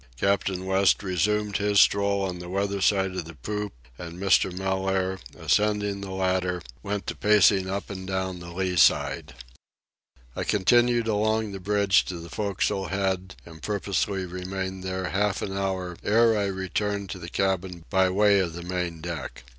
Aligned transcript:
Captain 0.17 0.65
West 0.65 1.03
resumed 1.03 1.57
his 1.57 1.79
stroll 1.79 2.23
on 2.23 2.39
the 2.39 2.49
weather 2.49 2.81
side 2.81 3.15
of 3.15 3.25
the 3.25 3.35
poop, 3.35 3.71
and 3.99 4.17
Mr. 4.19 4.51
Mellaire, 4.51 5.19
ascending 5.37 6.01
the 6.01 6.09
ladder, 6.09 6.63
went 6.81 7.05
to 7.05 7.15
pacing 7.15 7.69
up 7.69 7.87
and 7.91 8.07
down 8.07 8.39
the 8.39 8.51
lee 8.51 8.75
side. 8.75 9.35
I 10.35 10.43
continued 10.43 11.07
along 11.07 11.51
the 11.51 11.59
bridge 11.59 12.03
to 12.05 12.17
the 12.17 12.29
forecastle 12.29 12.87
head 12.87 13.35
and 13.45 13.61
purposely 13.61 14.25
remained 14.25 14.83
there 14.83 15.09
half 15.09 15.43
an 15.43 15.55
hour 15.55 15.95
ere 16.03 16.35
I 16.35 16.45
returned 16.47 17.11
to 17.11 17.19
the 17.19 17.29
cabin 17.29 17.85
by 17.91 18.09
way 18.09 18.39
of 18.39 18.53
the 18.53 18.63
main 18.63 19.01
deck. 19.01 19.43